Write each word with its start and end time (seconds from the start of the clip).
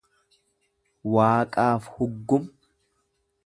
Waaqaaf 1.13 1.83
huggum! 1.93 2.45